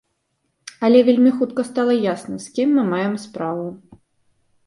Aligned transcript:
Але 0.87 0.99
вельмі 1.09 1.33
хутка 1.41 1.65
стала 1.69 1.93
ясна, 2.13 2.35
з 2.45 2.55
кім 2.55 2.69
мы 2.77 2.83
маем 2.93 3.13
справу. 3.27 3.67